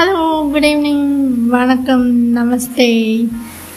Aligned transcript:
Hello, 0.00 0.50
good 0.50 0.64
evening, 0.64 1.48
vanakkam, 1.52 2.02
namaste. 2.36 3.30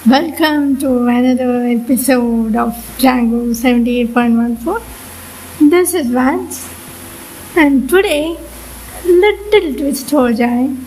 Welcome 0.07 0.77
to 0.79 1.07
another 1.07 1.65
episode 1.67 2.55
of 2.55 2.73
Django 2.97 3.53
78.14. 3.53 4.81
This 5.69 5.93
is 5.93 6.07
Vance, 6.07 6.69
and 7.55 7.89
today, 7.89 8.37
little 9.05 9.73
twist 9.79 10.09
ho 10.11 10.27
jaye, 10.41 10.77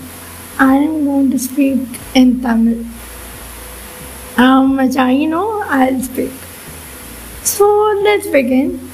I 0.59 0.77
am 0.77 1.05
going 1.05 1.31
to 1.31 1.39
speak 1.39 1.81
in 2.15 2.41
Tamil. 2.41 2.85
How 4.37 4.63
much 4.63 4.97
I 4.97 5.25
know, 5.25 5.63
I'll 5.67 6.01
speak. 6.01 6.33
So 7.45 7.67
let's 8.03 8.27
begin. 8.29 8.89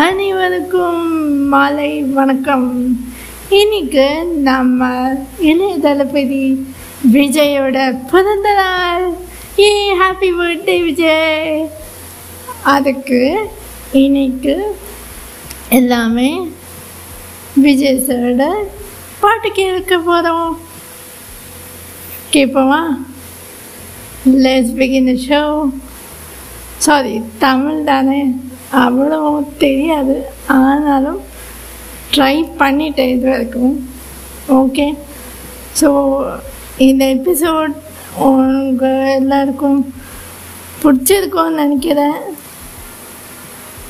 அனைவருக்கும் 0.00 1.48
மாலை 1.48 2.02
வணக்கம் 2.02 2.68
இன்னைக்கு 3.49 4.25
நம்ம 4.47 4.87
இளைய 5.39 5.77
தளபதி 5.77 6.67
விஜயோட 7.13 7.77
பிறந்த 8.11 8.53
நாள். 8.53 9.05
ஏ 9.59 9.69
ஹாப்பி 9.99 10.29
பர்த்டே 10.39 10.83
விஜய். 10.85 11.67
அதுக்கு 12.63 13.49
இன்னைக்கு 13.91 14.75
எல்லாமே 15.69 16.47
விஜய் 17.53 18.03
சாரோட 18.07 18.49
பாட்டு 19.19 19.51
கேட்க 19.51 19.97
போகிறோம் 19.97 20.59
கேட்போமா 22.33 22.81
let's 24.25 24.75
begin 24.81 25.09
the 25.11 25.15
show 25.29 25.43
sorry 26.77 27.21
Tamil 27.37 27.83
தானே. 27.83 28.21
அவ்வளோ 28.73 29.21
தெரியாது. 29.57 30.25
ஆனாலும் 30.47 31.26
ட்ரை 32.14 32.34
பண்ணிட்டேன் 32.60 33.12
இது 33.14 33.28
வரைக்கும் 33.30 33.74
ஓகே 34.58 34.86
ஸோ 35.80 35.88
இந்த 36.86 37.04
எபிசோட் 37.16 37.74
உங்கள் 38.26 39.12
எல்லாருக்கும் 39.16 39.80
பிடிச்சிருக்கும்னு 40.82 41.62
நினைக்கிறேன் 41.62 42.18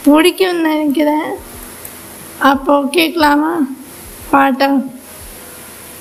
பிடிக்கும்னு 0.05 0.71
நினைக்கிறேன் 0.71 1.31
அப்போ 2.51 2.77
கேட்கலாமா 2.97 3.53
பாட்டா 4.31 4.69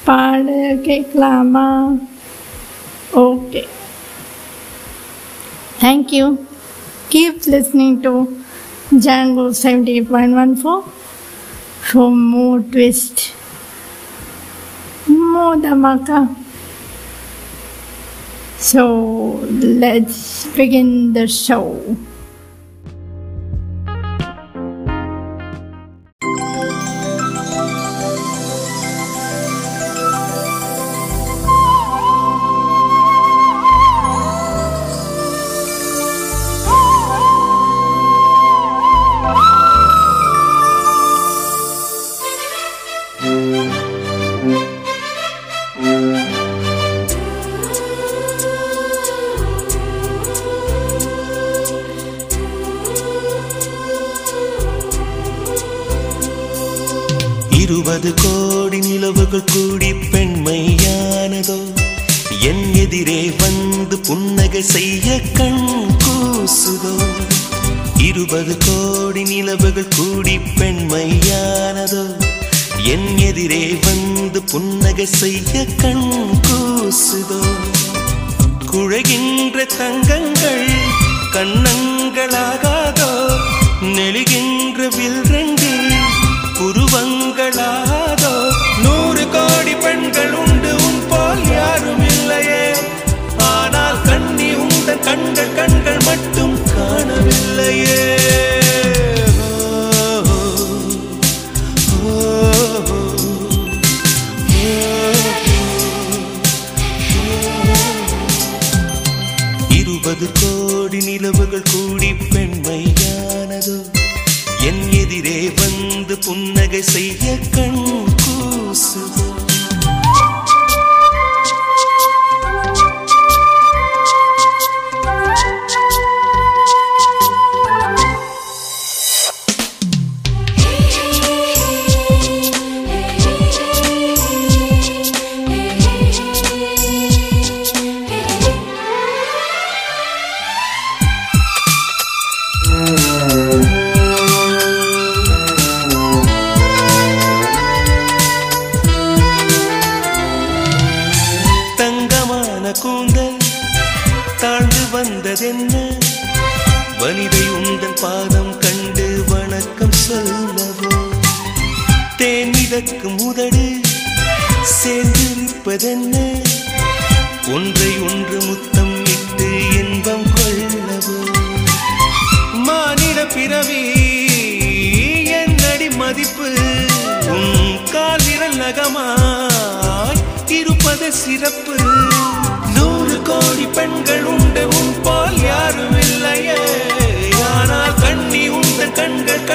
பாடு 0.05 0.57
கேட்கலாமா 0.87 1.67
okay 3.25 3.63
thank you 5.81 6.25
keep 7.09 7.45
listening 7.45 8.01
to 8.01 8.11
Django 8.95 9.45
78.14 9.53 10.94
for 11.86 12.10
more 12.10 12.60
twist, 12.60 13.32
more 15.06 15.54
dhamaka. 15.54 16.34
So 18.58 19.46
let's 19.84 20.46
begin 20.56 21.12
the 21.12 21.28
show. 21.28 21.96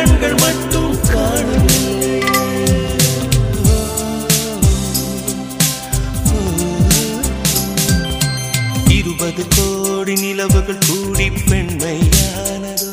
கண்கள் 0.02 0.36
மட்டும் 0.36 0.94
காணவில்லையே 1.04 2.14
இருபது 8.88 9.44
கோடி 9.56 10.14
நிலவுகள் 10.14 10.82
கூடி 10.88 11.30
பெண்மையானதோ. 11.30 12.90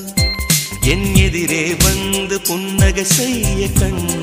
என் 0.84 1.14
எதிரே 1.14 1.74
வந்து 1.82 2.40
புன்னகை 2.40 3.04
செய்ய 3.04 3.68
கண் 3.68 4.17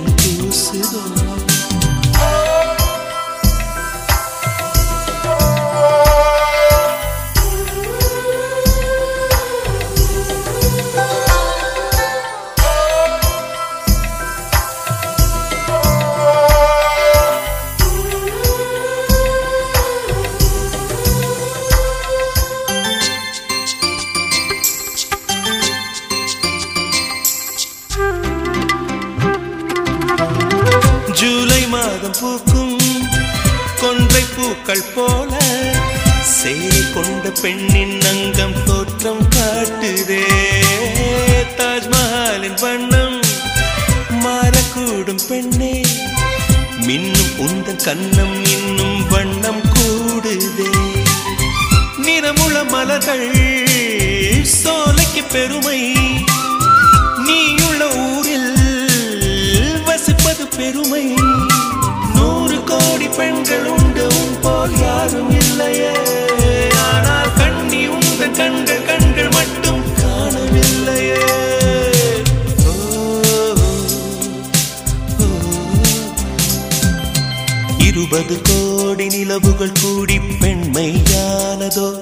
இருபது 78.15 78.41
கோடி 78.41 79.07
நிலவுகள் 79.07 79.71
கூடி 79.81 80.17
பெண்மையானதோ? 80.17 82.01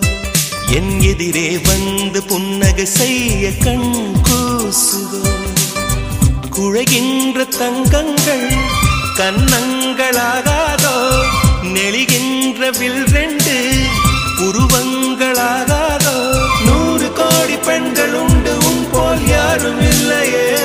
என் 0.73 1.01
எதிரே 1.01 1.57
வந்து 1.57 2.23
புன்னகை 2.23 2.85
செய்ய 2.85 3.49
கண் 3.63 4.21
கூசுதோ? 4.29 5.21
குழைகின்ற 6.49 7.57
தங்கங்கள் 7.57 8.53
கன்னங்களாகாதோ? 9.17 11.23
நெளிகின்ற 11.63 12.77
வில் 12.77 13.05
ரெண்டு 13.05 13.73
உருவங்களாகாதோ? 14.39 16.45
நூறு 16.65 17.13
கோடி 17.13 17.57
பெண்கள் 17.57 18.13
உண்டு 18.13 18.57
உன் 18.57 18.87
போல் 18.91 19.27
யாரும் 19.27 19.81
இல்லையே. 19.81 20.61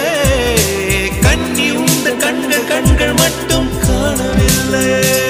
கண்ணி 1.20 1.70
உந்த 1.70 2.10
கண்கள் 2.10 2.66
கண்கள் 2.66 3.12
மட்டும் 3.12 3.80
காணவில்லையே. 3.80 5.27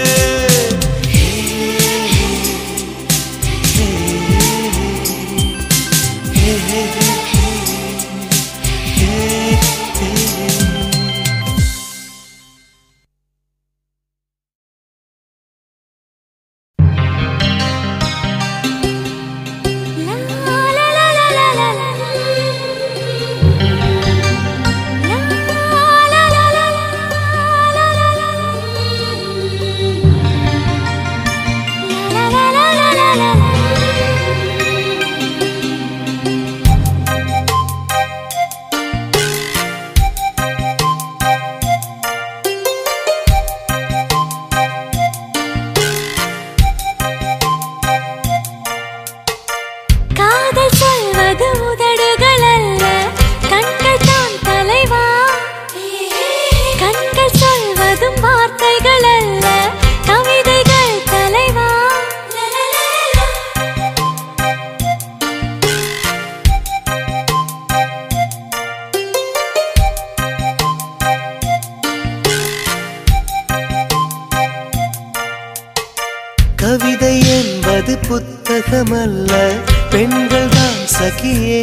நீக்கியே 81.19 81.62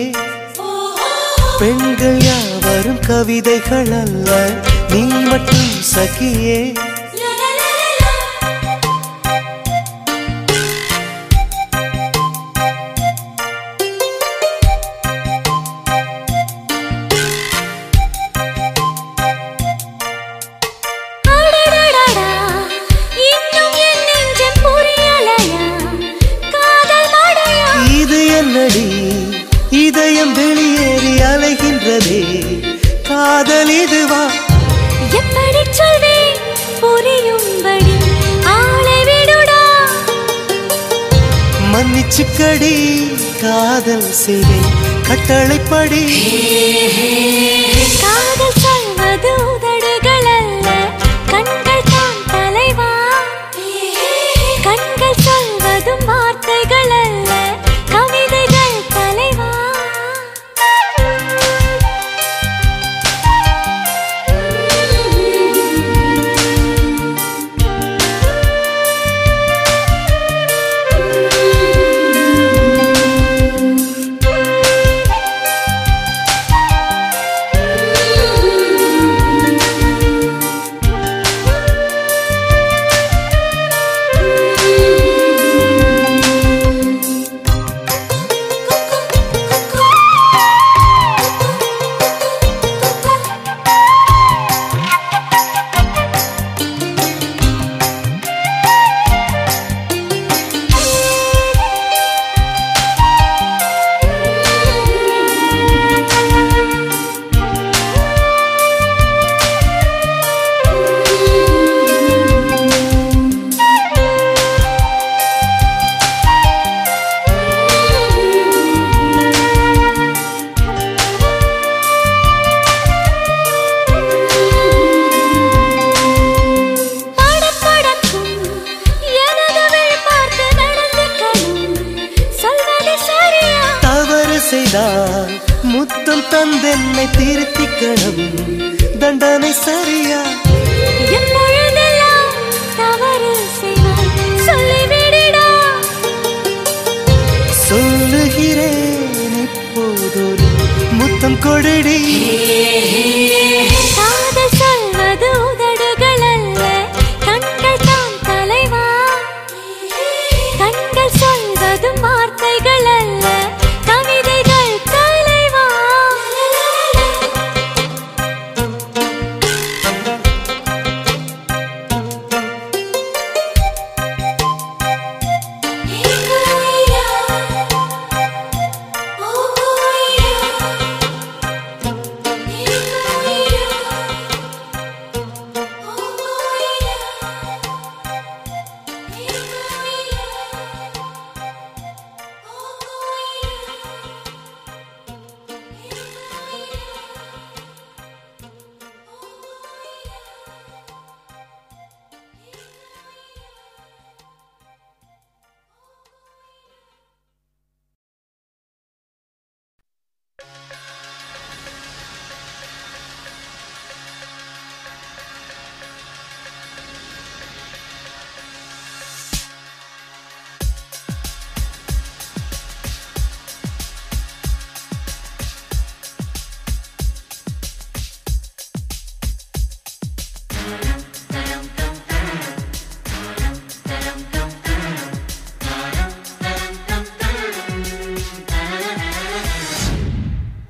பெண்கள் 1.60 2.18
யாவரும் 2.24 3.00
கவிதைகள் 3.07 3.92
அல்ல 4.00 4.30
நீ 4.92 5.02
மட்டும் 5.30 5.72
சகியே. 5.94 6.60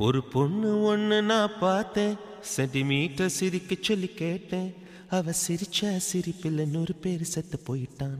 ஒரு 0.05 0.23
பொண்ணு 0.23 0.97
ஒண்ணு 0.97 1.21
நான் 1.21 1.51
பார்த்தேன். 1.59 2.15
சென்டிமீட்டர் 2.41 3.29
சிரிக்க 3.29 3.75
சொல்லி 3.81 4.07
கேட்டேன். 4.07 4.73
அவ 5.09 5.31
சிரிச்ச 5.47 5.97
சிரிப்பில் 5.97 6.67
நூறு 6.67 6.93
பேர் 6.93 7.23
செத்து 7.23 7.59
போயிட்டான். 7.67 8.19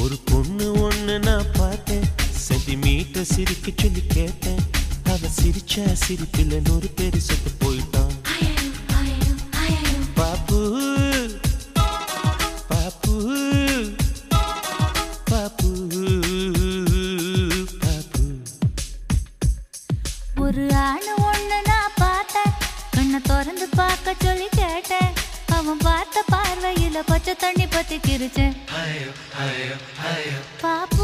ஒரு 0.00 0.18
பொண்ணு 0.24 0.90
ஒண்ணு 0.90 1.22
நான் 1.22 1.52
பார்த்தேன். 1.52 2.04
சென்டிமீட்டர் 2.48 3.24
சிரிக்க 3.24 3.72
சொல்லி 3.76 4.02
கேட்டேன். 4.06 4.62
அவ 5.04 5.28
சிரிச்ச 5.42 5.92
சிரிப்பில் 5.92 6.60
நூறு 6.64 6.88
பேர் 6.88 7.18
செத்து 7.18 7.52
போயிட்டான். 7.60 8.14
பாபு 10.14 10.58
பார்க்க 24.06 24.26
சொல்லி 24.26 24.46
கேட்டேன். 24.56 25.12
அவன் 25.56 25.80
பார்த்த 25.82 26.22
பார்வையில 26.32 26.98
பச்சை 27.06 27.32
தண்ணி 27.42 27.66
பத்தி 27.66 27.96
கிரிச்சேன். 28.06 28.54
பாப்பா 30.62 30.95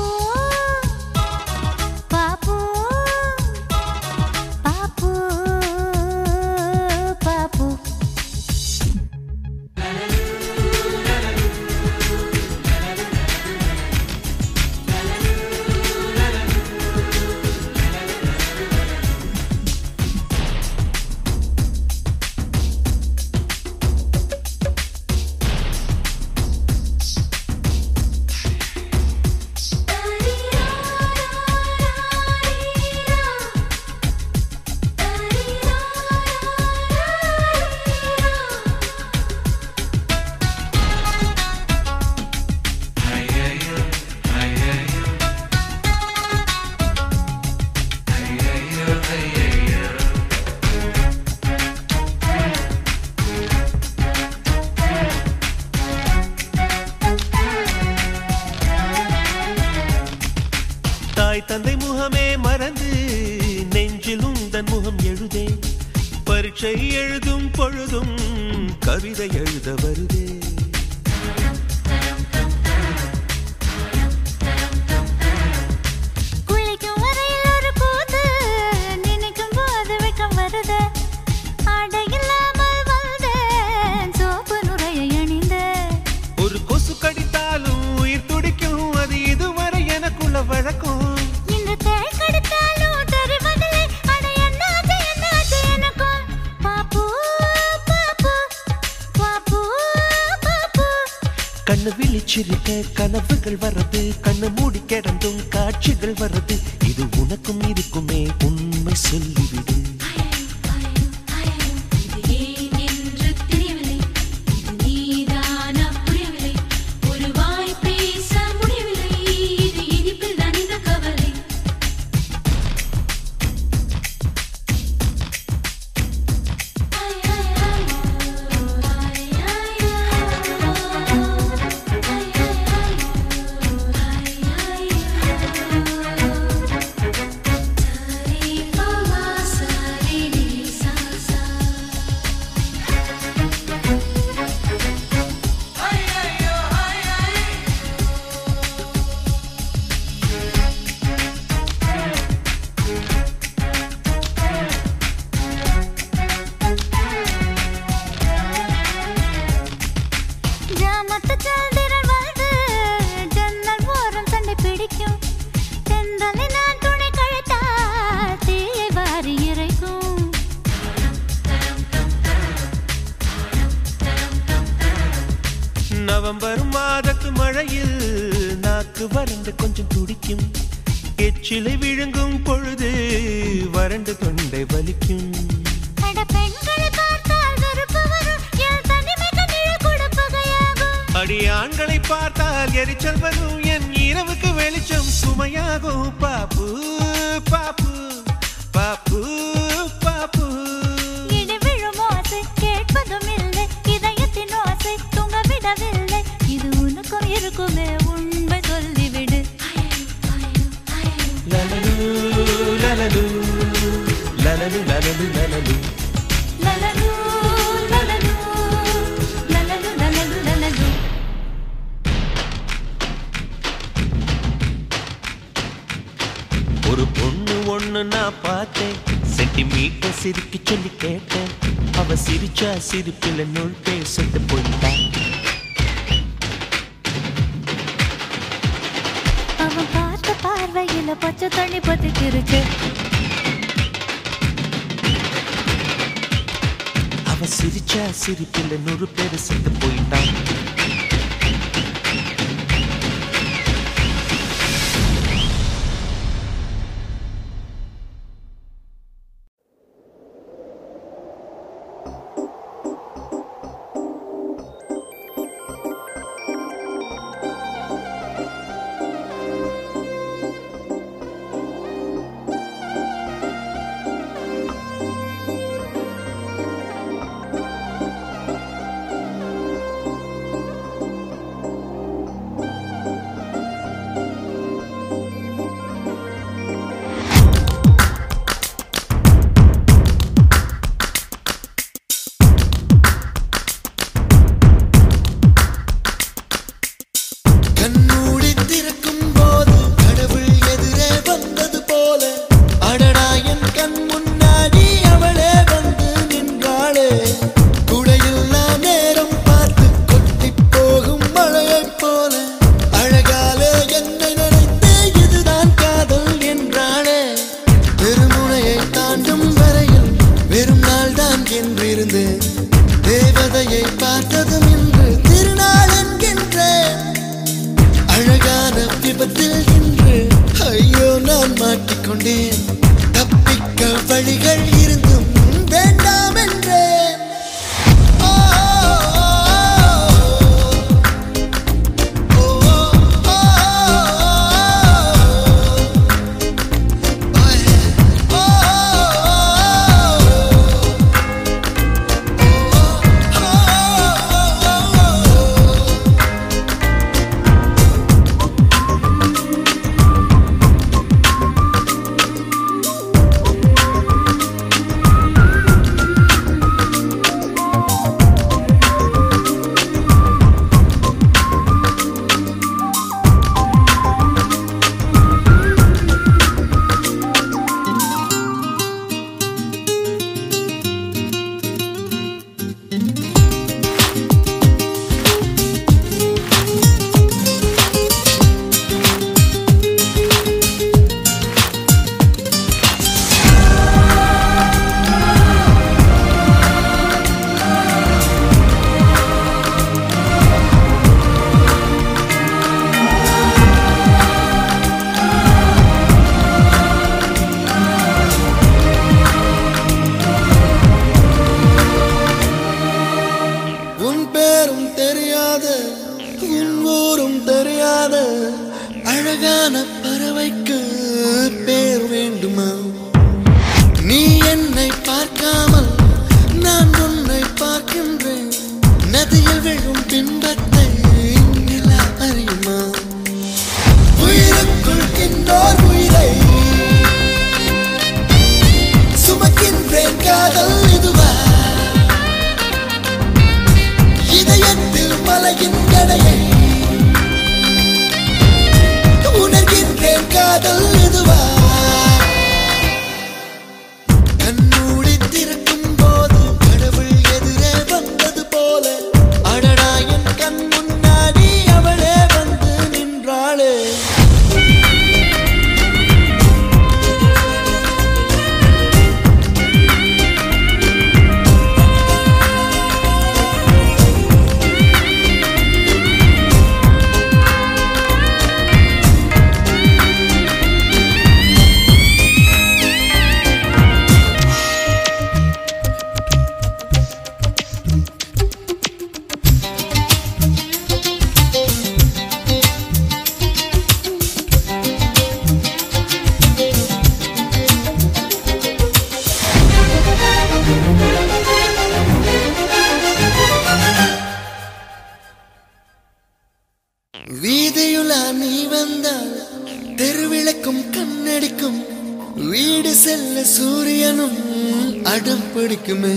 சூரியனும் 513.45 515.05
அடம் 515.05 515.45
பிடிக்குமே. 515.55 516.15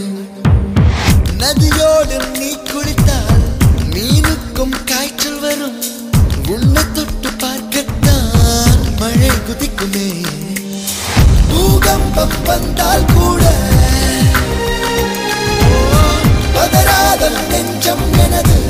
நதியோடு 1.38 2.18
நீ 2.38 2.58
குளித்தால் 2.58 3.44
மீனுக்கும் 3.90 4.76
காய்ச்சல் 4.86 5.40
வரும். 5.40 5.82
உன்னை 6.48 6.84
தொட்டு 6.94 7.30
பார்க்கத்தான் 7.38 8.78
மழை 9.00 9.32
குதிக்குமே. 9.48 10.08
பூகம்பம் 11.50 12.38
வந்தால் 12.44 13.06
கூட 13.14 13.44
பதராத 16.54 17.32
நெஞ்சம் 17.50 18.14
எனது. 18.18 18.64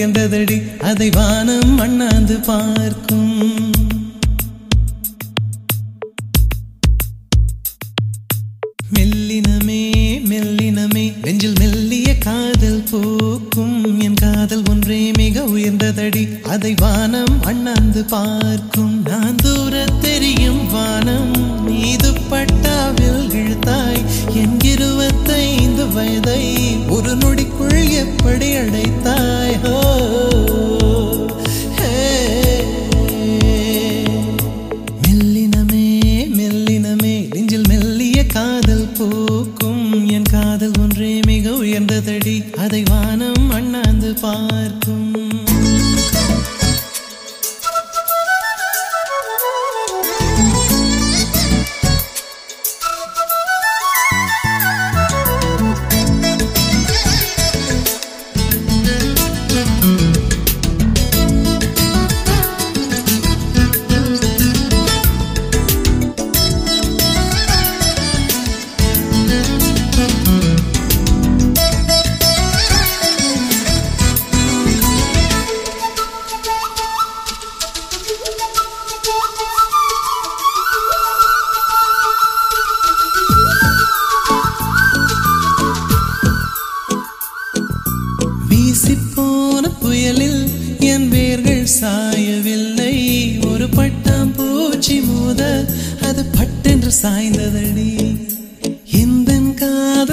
உயர்ந்ததடி 0.00 0.56
அதை 0.80 1.08
வானம் 1.10 1.74
அண்ணாந்து 1.78 2.36
பார்க்கும். 2.46 3.19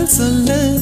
சொல்ல 0.07 0.76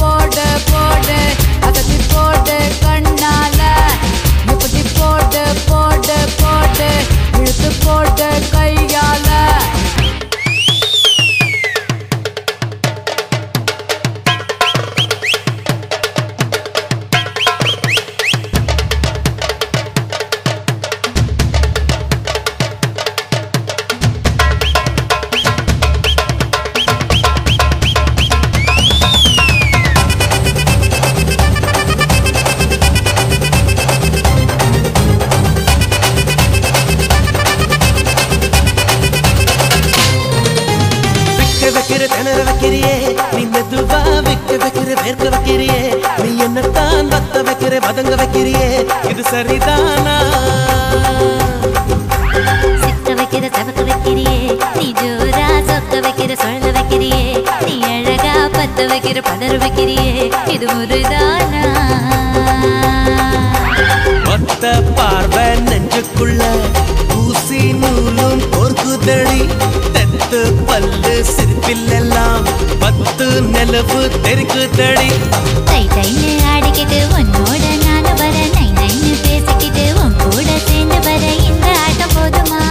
போட 0.00 0.38
போட 0.70 1.08
அசத்தி 1.66 1.98
போட 2.12 2.48
கண்ணா. 2.84 3.32
வதங்க 47.84 48.14
வைக்கிறியே. 48.20 48.66
இது 49.10 49.22
சரிதானா? 49.32 50.14
சிக்க 52.82 53.14
வைக்கிற 53.20 53.44
தவக்க 53.56 53.82
வைக்கிறியே. 53.90 54.36
நீ 54.78 54.86
ஜோரா 55.00 55.48
சொக்க 55.68 56.00
வைக்கிற 56.06 56.32
சொல்ல 56.42 56.70
வைக்கிறியே. 56.76 57.22
நீ 57.66 57.74
அழகா 57.92 58.34
பத்த 58.56 58.86
வைக்கிற 58.92 59.18
பதற 59.30 59.52
வைக்கிறியே. 59.64 60.08
இது 60.54 60.66
முருதானா 60.74 61.64
மொத்த 64.28 64.64
பார்வை 64.98 65.46
நெஞ்சுக்குள்ள. 65.70 66.42
ஊசி 67.22 67.60
நூலும் 67.82 68.42
பொறுக்குதடி 68.54 69.42
தெத்து 69.94 70.40
பல்லு 70.68 71.14
சிரிப்பில்லாம் 71.34 72.44
பத்து 72.82 73.26
நிலவு 73.54 74.00
தெருக்கு 74.24 74.62
தடி 74.78 75.10
கை 75.70 75.82
கையில் 75.96 76.42
ஆடிக்கிட்டு 76.52 76.98
உன்னோட 77.18 77.62
பேசிக்கிட்டு 79.22 79.86
உன் 79.96 80.16
கூட 80.24 80.48
சேர்ந்து 80.66 81.00
வர 81.00 81.24
இந்த 81.44 81.66
ஆட்டம் 81.84 82.14
போதுமா 82.16 82.63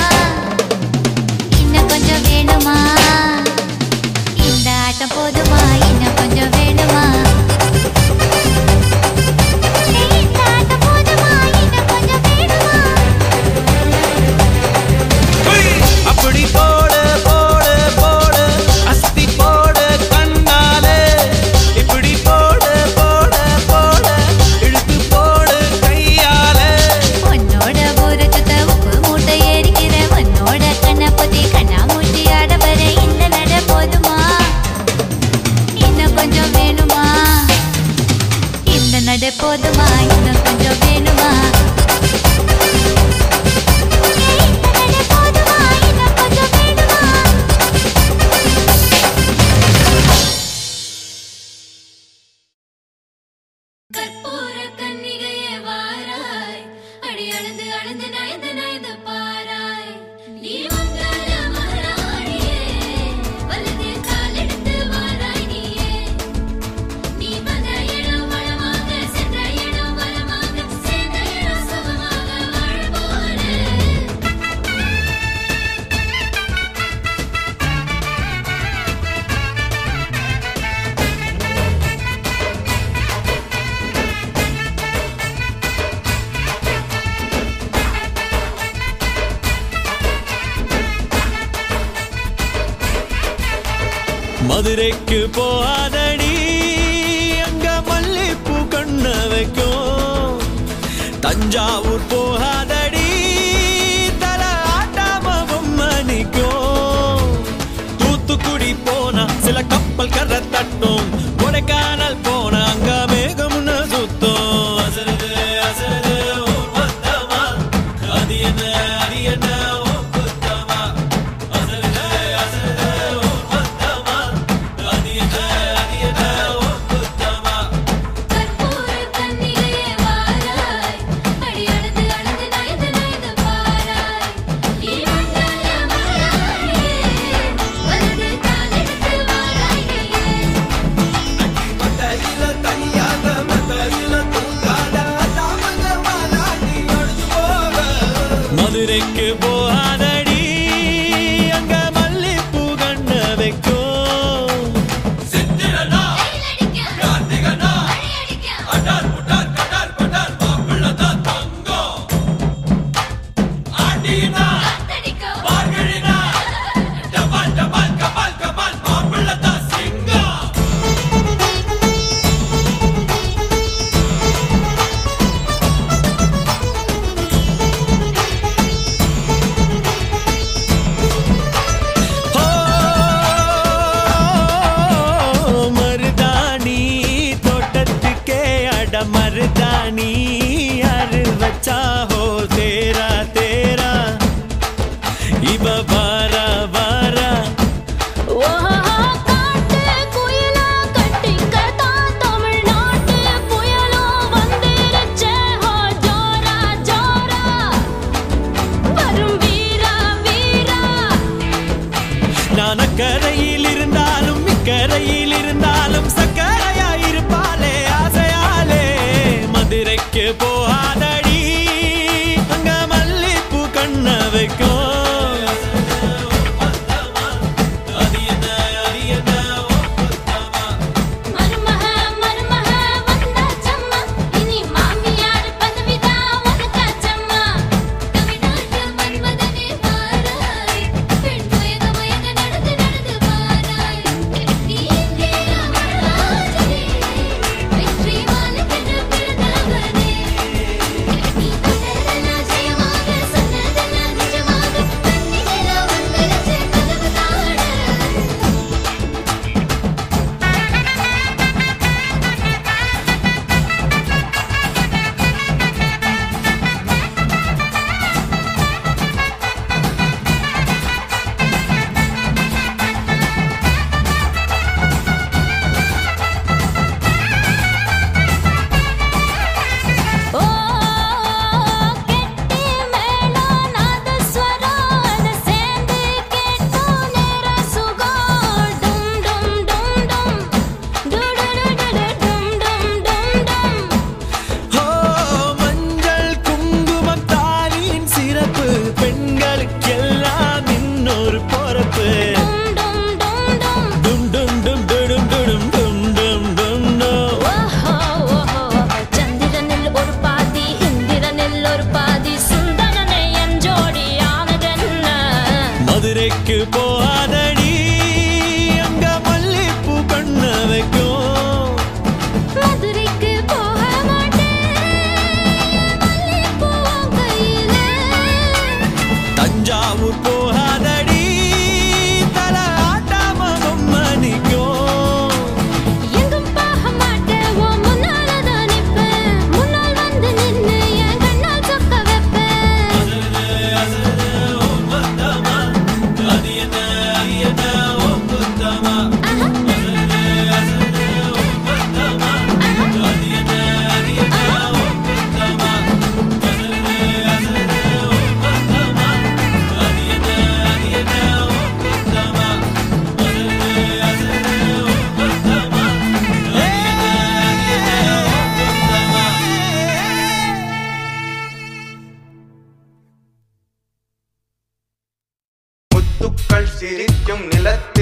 गुजरे 148.83 148.99
के 149.15 149.31
वो 149.31 150.02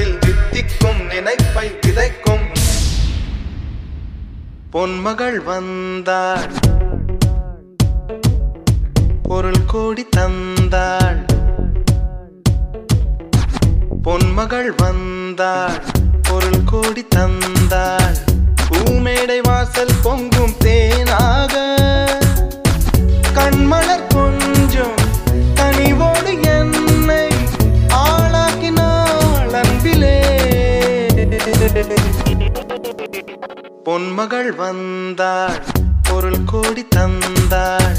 மனதில் 0.01 0.19
வித்திக்கும் 0.25 1.05
நினைப்பை 1.05 1.79
விதைக்கும். 1.81 2.45
பொன்மகள் 4.73 5.43
வந்தாள். 5.43 6.51
பொருள் 9.23 9.65
கோடி 9.67 10.07
தந்தாள். 10.17 11.25
பொன்மகள் 14.03 14.69
வந்தாள். 14.77 15.83
பொருள் 16.21 16.63
கோடி 16.65 17.07
தந்தாள். 17.15 18.17
பூமேடை 18.69 19.39
வாசல் 19.43 19.95
பொங்கும் 20.03 20.55
தேனாக. 20.63 21.53
கண்மலர் 23.33 24.07
கொஞ்சம் 24.07 25.00
பொன்மகள் 33.90 34.50
வந்தாள் 34.60 35.60
பொருள் 36.08 36.42
கோடி 36.44 36.84
தந்தாள் 36.94 37.96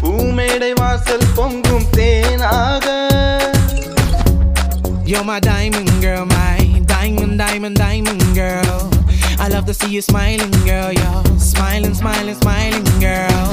பூமேடை 0.00 0.72
வாசல் 0.80 1.28
பொங்கும் 1.38 1.88
தேனாக 1.98 2.86
You're 5.10 5.24
my 5.24 5.40
diamond 5.40 5.90
girl, 6.02 6.24
my 6.26 6.58
diamond, 6.84 7.38
diamond, 7.38 7.76
diamond 7.76 8.24
girl. 8.34 8.78
I 9.42 9.48
love 9.48 9.64
to 9.70 9.74
see 9.78 9.90
you 9.94 10.02
smiling, 10.02 10.52
girl. 10.66 10.90
You're 10.92 11.22
smiling, 11.38 11.94
smiling, 11.94 12.36
smiling, 12.42 12.84
girl. 13.06 13.48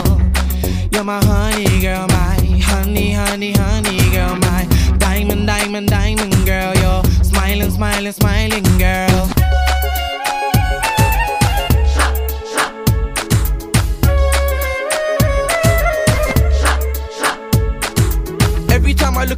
You're 0.91 1.07
my 1.11 1.19
honey 1.23 1.79
girl, 1.79 2.05
my 2.09 2.35
honey, 2.69 3.13
honey, 3.13 3.53
honey 3.53 3.99
girl, 4.15 4.35
my 4.47 4.61
diamond, 4.97 5.47
diamond, 5.47 5.87
diamond 5.87 6.35
girl. 6.45 6.73
You're 6.83 7.03
smiling, 7.23 7.71
smiling, 7.71 8.11
smiling, 8.11 8.67
girl. 8.77 9.21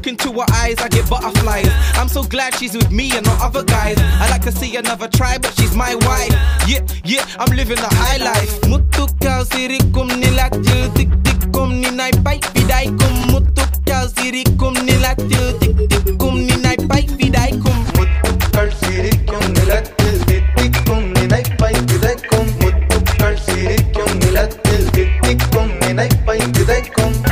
look 0.03 0.09
into 0.09 0.32
her 0.32 0.46
eyes, 0.55 0.78
I 0.78 0.88
get 0.88 1.09
butterflies. 1.09 1.68
I'm 1.94 2.09
so 2.09 2.24
glad 2.24 2.55
she's 2.55 2.74
with 2.74 2.90
me 2.90 3.12
and 3.16 3.24
not 3.24 3.40
other 3.40 3.62
guys. 3.62 3.96
I 3.98 4.28
like 4.30 4.42
to 4.42 4.53
see 4.53 4.76
another 4.76 5.09
try, 5.09 5.38
but 5.38 5.55
she's 5.55 5.76
my 5.76 5.94
wife. 5.94 6.32
Yeah, 6.66 6.84
yeah, 7.05 7.24
I'm 7.38 7.55
living 7.55 7.78
a 7.78 7.94
high 7.94 8.16
life. 8.16 8.61
Mutukau 8.62 9.44
sirikum 9.44 10.09
nilatil 10.20 10.94
tik 10.94 11.11
tikum 11.22 11.80
ni 11.80 11.90
nai 11.90 12.11
pai 12.24 12.38
vidaikum. 12.55 13.14
Mutukau 13.30 14.09
sirikum 14.14 14.74
nilatil 14.86 15.59
tik 15.61 15.76
tikum 15.90 16.34
ni 16.46 16.57
nai 16.57 16.76
pai 16.88 17.03
vidaikum. 17.18 17.76
Mutukau 17.94 18.68
sirikum 18.82 19.42
nilatil 19.55 20.16
tik 20.26 20.44
tikum 20.57 21.14
ni 21.14 21.26
nai 21.26 21.42
pai 21.59 21.74
vidaikum. 21.90 22.46
Mutukau 22.62 23.34
sirikum 23.46 24.11
nilatil 24.22 24.82
tik 24.94 25.11
tikum 25.22 25.68
ni 25.80 25.92
nai 25.92 26.09
pai 26.26 26.38
vidaikum. 26.38 27.31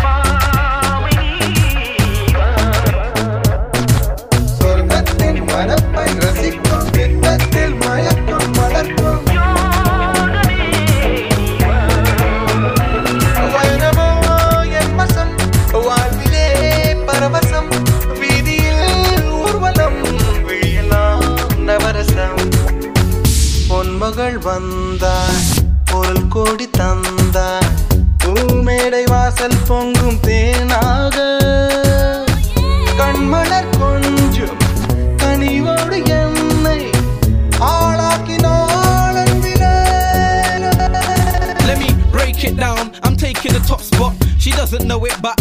பொன்மகள் 24.31 24.45
வந்தாள் 24.47 25.39
பொருள் 25.91 26.27
கோடி 26.35 26.67
தந்தாள் 26.79 27.71
பூமேடை 28.23 29.03
வாசல் 29.13 29.57
பொங்கும் 29.69 30.19
தேனாக 30.27 31.17
கண்மலர் 33.01 33.71
கொஞ்சம் 33.81 34.61
கனிவோடு 35.23 35.99
என்னை 36.21 36.79
ஆளாக்கினாள் 37.73 39.19
அன்பிலே. 39.25 39.75
Let 41.69 41.79
me 41.83 41.91
break 42.15 42.45
it 42.45 42.57
down. 42.57 42.85
I'm 43.03 43.17
taking 43.17 43.55
the 43.59 43.65
top 43.73 43.83
spot. 43.91 44.15
She 44.39 44.53
doesn't 44.53 44.87
know 44.91 45.01
it, 45.11 45.17
but 45.27 45.40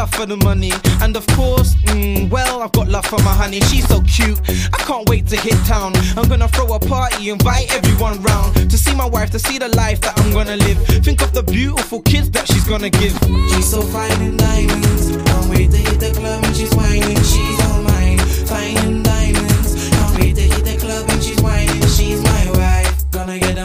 love 0.00 0.14
for 0.14 0.24
the 0.24 0.36
money, 0.48 0.72
and 1.02 1.14
of 1.14 1.26
course, 1.36 1.74
mm, 1.92 2.30
well, 2.30 2.62
I've 2.62 2.72
got 2.72 2.88
love 2.88 3.04
for 3.04 3.18
my 3.18 3.34
honey. 3.34 3.60
She's 3.68 3.86
so 3.86 4.00
cute. 4.08 4.40
I 4.72 4.78
can't 4.88 5.06
wait 5.10 5.26
to 5.26 5.36
hit 5.36 5.58
town. 5.66 5.92
I'm 6.16 6.26
gonna 6.26 6.48
throw 6.48 6.72
a 6.72 6.80
party, 6.80 7.28
invite 7.28 7.70
everyone 7.74 8.22
round 8.22 8.54
to 8.70 8.78
see 8.78 8.94
my 8.94 9.04
wife, 9.04 9.30
to 9.32 9.38
see 9.38 9.58
the 9.58 9.68
life 9.76 10.00
that 10.00 10.18
I'm 10.18 10.32
gonna 10.32 10.56
live. 10.56 10.78
Think 11.04 11.20
of 11.20 11.34
the 11.34 11.42
beautiful 11.42 12.00
kids 12.00 12.30
that 12.30 12.46
she's 12.48 12.64
gonna 12.64 12.88
give. 12.88 13.12
She's 13.52 13.70
so 13.70 13.82
fine 13.82 14.18
in 14.22 14.38
diamonds. 14.38 15.04
Can't 15.28 15.50
wait 15.50 15.70
to 15.70 15.76
hit 15.76 16.00
the 16.00 16.12
club 16.18 16.44
and 16.44 16.56
she's 16.56 16.74
whining. 16.74 17.20
She's 17.32 17.58
all 17.68 17.82
mine. 17.82 18.18
Fine 18.48 18.78
in 18.86 19.02
diamonds. 19.02 19.90
Can't 19.90 20.18
wait 20.18 20.34
to 20.36 20.42
hit 20.52 20.64
the 20.64 20.76
club 20.80 21.10
and 21.10 21.22
she's 21.22 21.40
whining. 21.42 21.82
She's 21.96 22.22
my 22.22 22.44
wife. 22.56 23.10
Gonna 23.10 23.38
get 23.38 23.58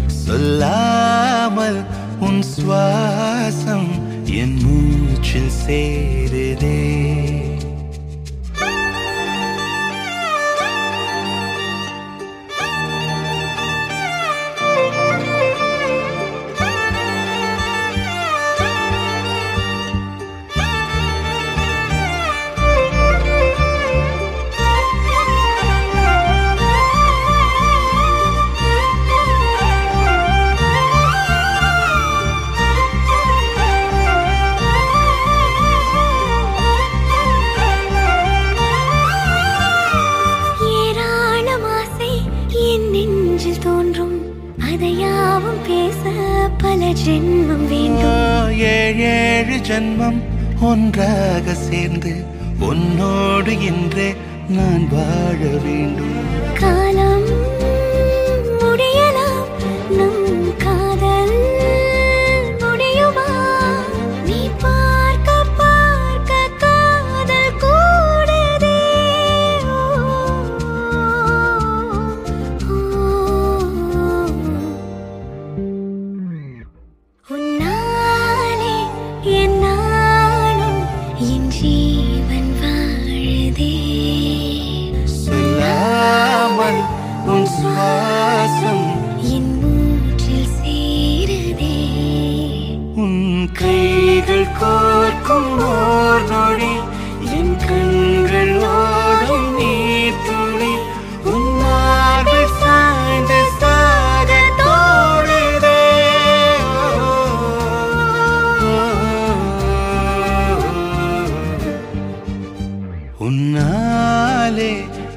சொல்லாமல் 0.06 1.84
உன் 2.20 2.42
சுவாசம் 2.56 3.88
என் 4.24 4.60
மூச்சில் 4.62 5.50
சேருதே. 5.66 7.33
ஜென்மம் 49.74 50.18
ஒன்றாக 50.60 51.54
சேர்ந்து 51.54 52.24
உன்னோடு 52.58 53.60
இன்றே 53.60 54.14
நான் 54.48 54.84
வாழ 54.90 55.38
வேண்டும். 55.64 56.12
காலம் 56.58 57.26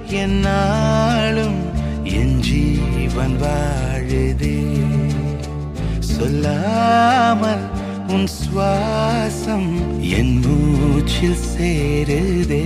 என்னாலும் 0.10 1.60
என் 2.04 2.40
ஜீவன் 2.40 3.38
வாழுதே. 3.42 4.64
சொல்லாமல் 6.00 7.70
உன் 8.08 8.28
சுவாசம் 8.40 9.70
என் 10.00 10.40
மூச்சில் 10.40 11.38
சேருதே. 11.58 12.66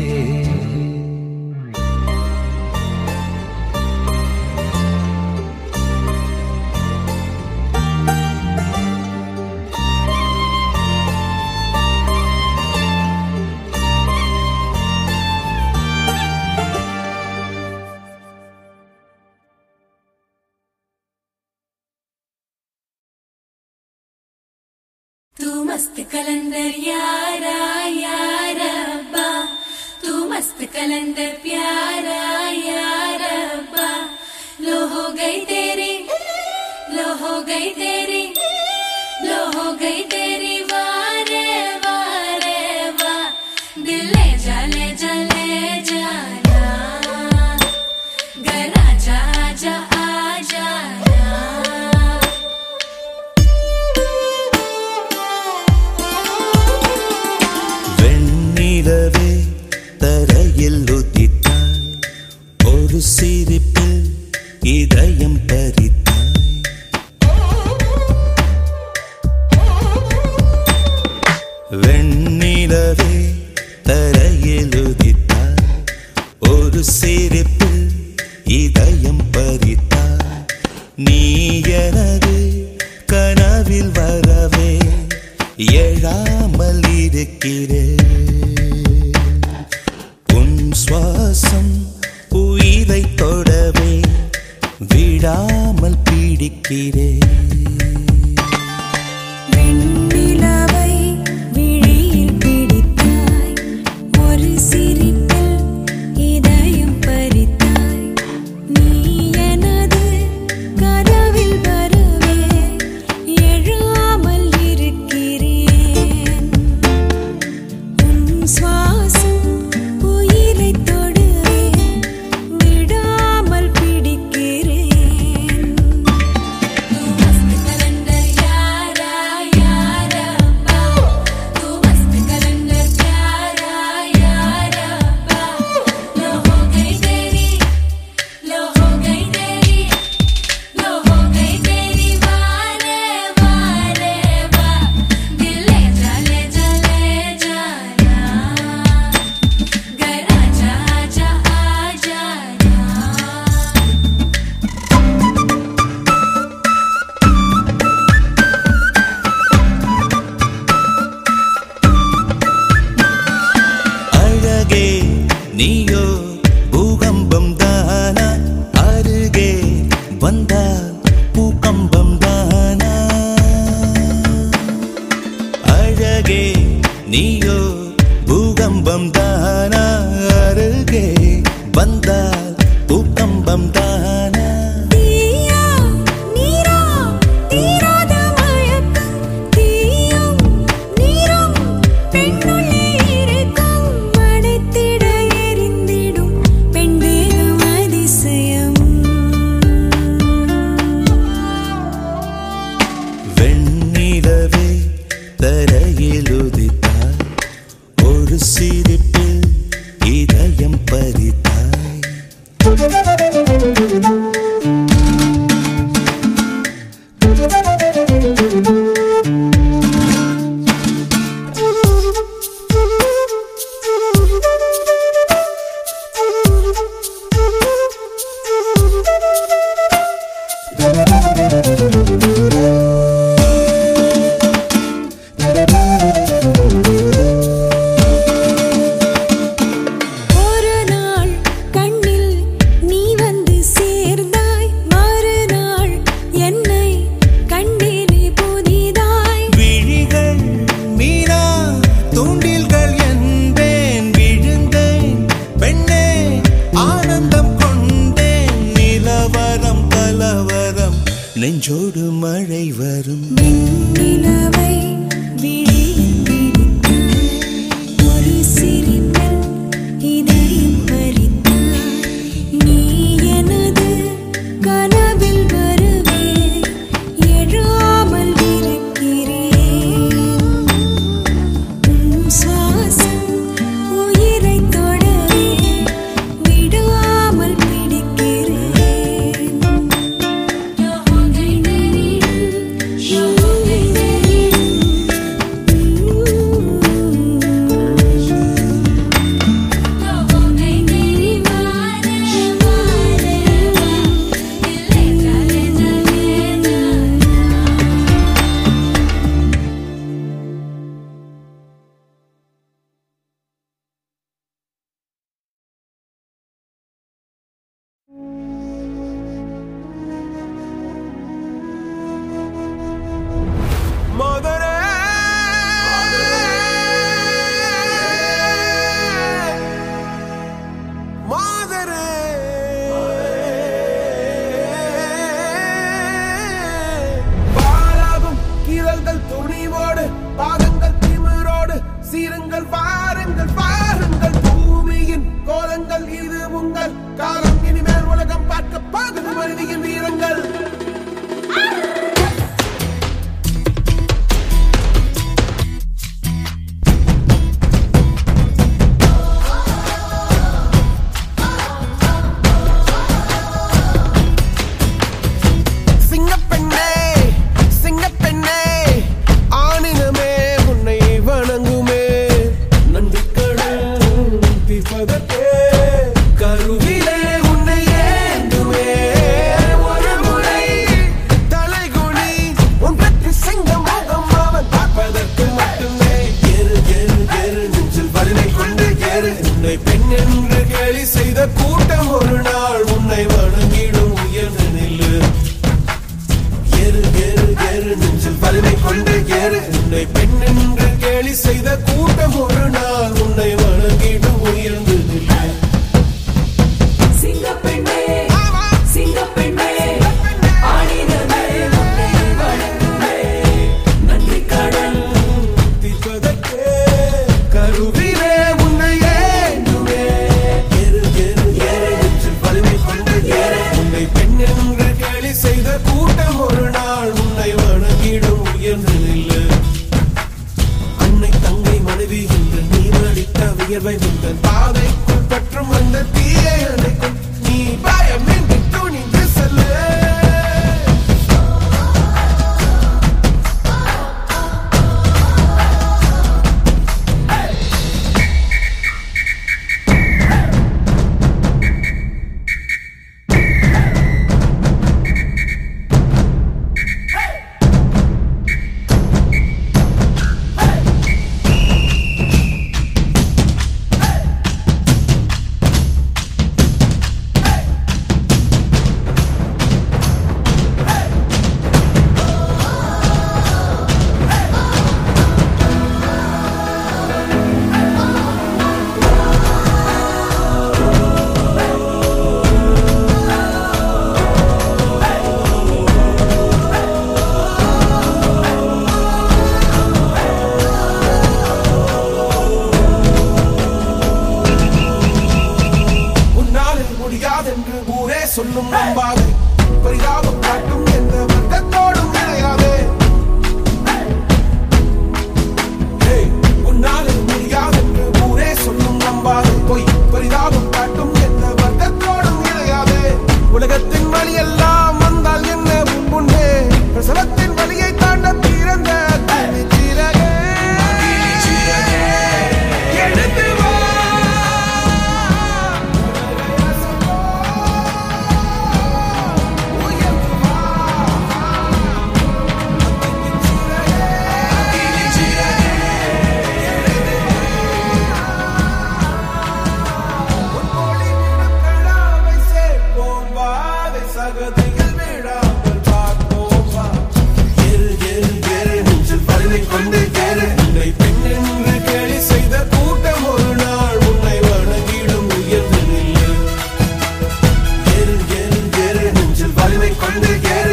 when 559.99 560.21
they 560.21 560.39
get 560.39 560.67
it. 560.67 560.70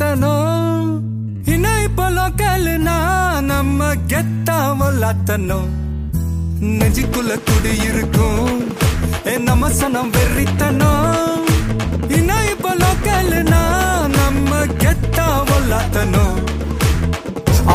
ಗೆತ್ತನೋ 0.00 0.34
இணை 1.52 1.78
போல 1.96 2.24
கல்னா 2.40 2.96
நம்ம 3.48 3.86
கெத்தாம 4.10 4.90
லத்தனும் 5.00 5.70
நெஞ்சுக்குள்ள 6.78 7.32
குடி 7.46 7.72
இருக்கும் 7.88 8.52
நம்ம 9.46 9.70
சனம் 9.78 10.12
வெறித்தனும். 10.16 11.48
இணை 12.18 12.46
போல 12.62 12.92
கல்னா 13.06 13.62
நம்ம 14.18 14.60
கெத்தாம 14.84 15.58
லத்தனும் 15.72 16.38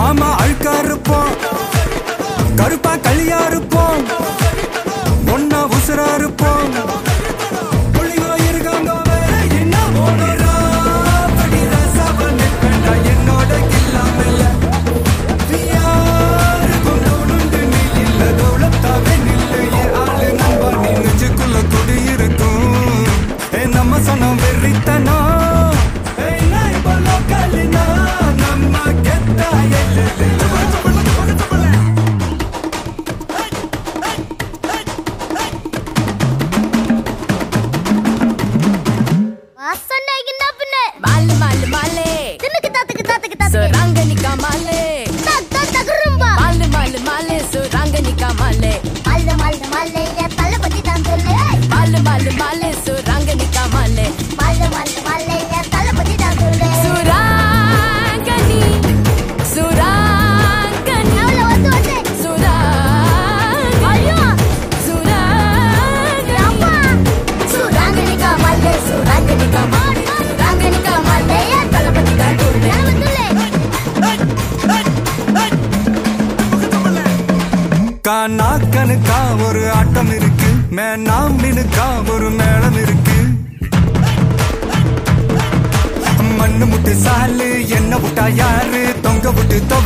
ஆமா 0.04 0.30
அழுக்கா 0.44 0.76
இருப்போம். 0.86 1.34
கருப்பா 2.62 2.94
களியா 3.08 3.42
இருப்போம். 3.52 4.02
ஒன்னா 5.36 5.62
உசுரா 5.78 6.10
இருப்போம். 6.22 6.72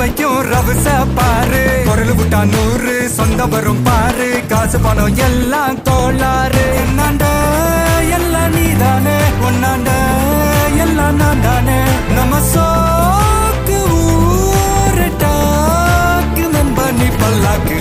வரைக்கும் 0.07 0.43
ரவுச 0.51 0.87
பாரு. 1.15 1.63
குரல் 1.87 2.11
விட்டா 2.17 2.41
நூறு 2.51 2.93
சொந்த 3.15 3.41
வரும் 3.51 3.81
பாரு. 3.87 4.27
காசு 4.51 4.77
பணம் 4.85 5.17
எல்லாம் 5.25 5.77
கோளாறு. 5.87 6.63
என்னாண்ட? 6.83 7.23
எல்லாம் 8.17 8.53
நீ 8.55 8.65
தானே 8.81 9.17
ஒன்னாண்ட 9.47 9.89
எல்லாம் 10.85 11.17
நான் 11.21 11.43
தானே 11.45 11.79
நம்ம 12.17 12.39
சோக்கு 12.53 13.79
ஊரட்டாக்கு 14.77 15.25
நம்ப 16.55 16.87
நீ 16.99 17.07
பல்லாக்கு 17.21 17.75